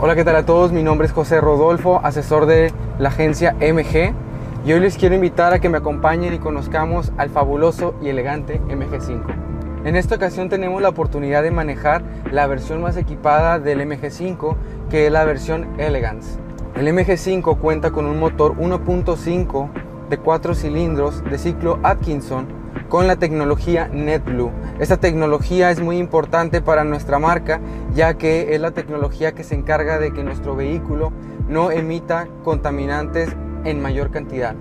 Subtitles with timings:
[0.00, 0.72] Hola, ¿qué tal a todos?
[0.72, 4.12] Mi nombre es José Rodolfo, asesor de la agencia MG.
[4.66, 8.60] Y hoy les quiero invitar a que me acompañen y conozcamos al fabuloso y elegante
[8.62, 9.22] MG5.
[9.84, 12.02] En esta ocasión tenemos la oportunidad de manejar
[12.32, 14.56] la versión más equipada del MG5,
[14.90, 16.40] que es la versión Elegance.
[16.74, 19.70] El MG5 cuenta con un motor 1.5
[20.10, 22.63] de 4 cilindros de ciclo Atkinson
[22.94, 24.52] con la tecnología NetBlue.
[24.78, 27.60] Esta tecnología es muy importante para nuestra marca
[27.92, 31.12] ya que es la tecnología que se encarga de que nuestro vehículo
[31.48, 33.30] no emita contaminantes
[33.64, 34.54] en mayor cantidad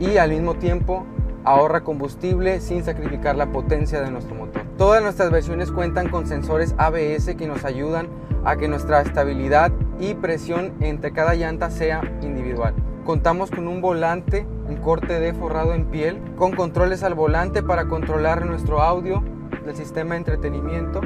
[0.00, 1.06] y al mismo tiempo
[1.44, 4.62] ahorra combustible sin sacrificar la potencia de nuestro motor.
[4.76, 8.08] Todas nuestras versiones cuentan con sensores ABS que nos ayudan
[8.44, 12.74] a que nuestra estabilidad y presión entre cada llanta sea individual.
[13.08, 17.88] Contamos con un volante en corte de forrado en piel, con controles al volante para
[17.88, 19.24] controlar nuestro audio
[19.64, 21.00] del sistema de entretenimiento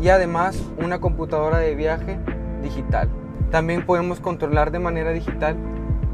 [0.00, 2.18] y además una computadora de viaje
[2.62, 3.10] digital.
[3.50, 5.58] También podemos controlar de manera digital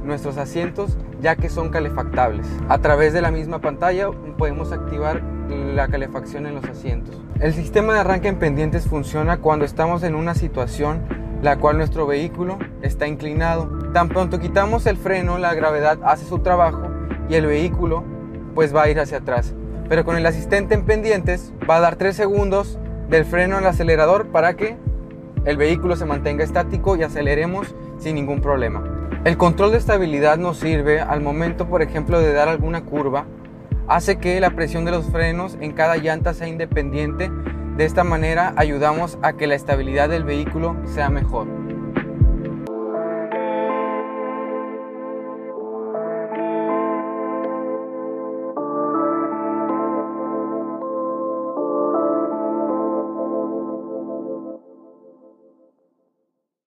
[0.03, 2.49] nuestros asientos ya que son calefactables.
[2.69, 7.15] A través de la misma pantalla podemos activar la calefacción en los asientos.
[7.39, 12.07] El sistema de arranque en pendientes funciona cuando estamos en una situación la cual nuestro
[12.07, 13.69] vehículo está inclinado.
[13.93, 16.89] Tan pronto quitamos el freno, la gravedad hace su trabajo
[17.29, 18.05] y el vehículo
[18.55, 19.55] pues va a ir hacia atrás.
[19.89, 22.79] Pero con el asistente en pendientes va a dar 3 segundos
[23.11, 24.77] del freno al acelerador para que
[25.45, 29.09] el vehículo se mantenga estático y aceleremos sin ningún problema.
[29.25, 33.27] El control de estabilidad nos sirve al momento, por ejemplo, de dar alguna curva.
[33.89, 37.31] Hace que la presión de los frenos en cada llanta sea independiente
[37.77, 41.62] de esta manera ayudamos a que la estabilidad del vehículo sea mejor.